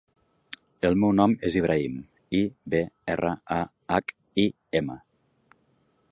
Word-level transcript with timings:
El 0.87 0.95
meu 1.01 1.11
nom 1.17 1.33
és 1.49 1.57
Ibrahim: 1.59 1.99
i, 2.39 2.41
be, 2.73 2.81
erra, 3.15 3.33
a, 3.57 3.59
hac, 3.97 4.15
i, 4.45 4.47
ema. 4.81 4.97